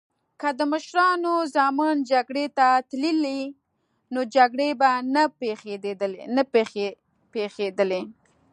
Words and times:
که 0.39 0.49
د 0.57 0.61
مشرانو 0.71 1.33
ځامن 1.55 1.95
جګړی 2.11 2.45
ته 2.57 2.67
تللی 2.89 3.41
نو 4.13 4.19
جګړې 4.35 4.69
به 4.79 4.89
نه 6.35 6.43
پیښیدی 7.33 8.01